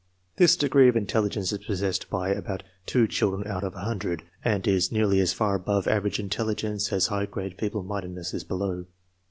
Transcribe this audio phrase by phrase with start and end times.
[0.37, 5.19] This degree of intelligence Is possessed by about children out of 100, and is nearly
[5.19, 8.85] as far above average intelligence as high grade fechlc muulccinoss is below.